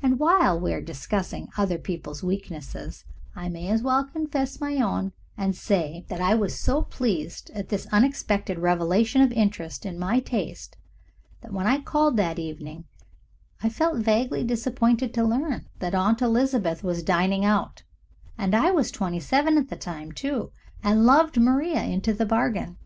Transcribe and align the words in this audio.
And 0.00 0.20
while 0.20 0.60
we 0.60 0.72
are 0.72 0.80
discussing 0.80 1.48
other 1.58 1.76
people's 1.76 2.22
weaknesses 2.22 3.04
I 3.34 3.48
may 3.48 3.66
as 3.68 3.82
well 3.82 4.04
confess 4.04 4.60
my 4.60 4.76
own, 4.76 5.10
and 5.36 5.56
say 5.56 6.04
that 6.06 6.20
I 6.20 6.36
was 6.36 6.56
so 6.56 6.82
pleased 6.82 7.50
at 7.50 7.68
this 7.68 7.88
unexpected 7.90 8.60
revelation 8.60 9.22
of 9.22 9.32
interest 9.32 9.84
in 9.84 9.98
my 9.98 10.20
tastes 10.20 10.76
that 11.40 11.52
when 11.52 11.66
I 11.66 11.80
called 11.80 12.16
that 12.16 12.38
evening 12.38 12.84
I 13.60 13.68
felt 13.70 13.98
vaguely 14.04 14.44
disappointed 14.44 15.12
to 15.14 15.24
learn 15.24 15.66
that 15.80 15.96
Aunt 15.96 16.22
Elizabeth 16.22 16.84
was 16.84 17.02
dining 17.02 17.44
out 17.44 17.82
and 18.38 18.54
I 18.54 18.70
was 18.70 18.92
twenty 18.92 19.18
seven 19.18 19.58
at 19.58 19.68
the 19.68 19.74
time, 19.74 20.12
too, 20.12 20.52
and 20.80 21.04
loved 21.04 21.40
Maria 21.40 21.82
into 21.82 22.14
the 22.14 22.24
bargain! 22.24 22.76